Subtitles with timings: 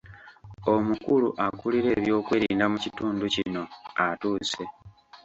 [0.73, 3.63] Omukulu akulira eby'okwerinda mu kitundu kino
[4.05, 4.63] atuuse.